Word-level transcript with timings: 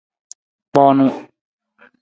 Kpoonu. 0.69 1.05